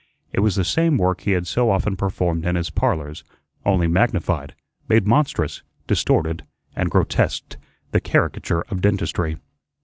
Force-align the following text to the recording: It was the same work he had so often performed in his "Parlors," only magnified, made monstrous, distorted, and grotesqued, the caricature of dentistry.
It 0.33 0.39
was 0.39 0.55
the 0.55 0.65
same 0.65 0.97
work 0.97 1.21
he 1.21 1.33
had 1.33 1.45
so 1.45 1.69
often 1.69 1.95
performed 1.95 2.43
in 2.43 2.55
his 2.55 2.71
"Parlors," 2.71 3.23
only 3.63 3.85
magnified, 3.85 4.55
made 4.89 5.05
monstrous, 5.05 5.61
distorted, 5.85 6.43
and 6.75 6.89
grotesqued, 6.89 7.57
the 7.91 8.01
caricature 8.01 8.63
of 8.69 8.81
dentistry. 8.81 9.37